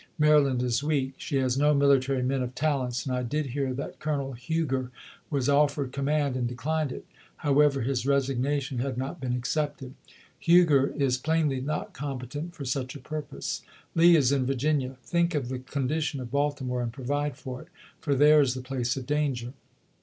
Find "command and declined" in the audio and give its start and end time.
5.91-6.91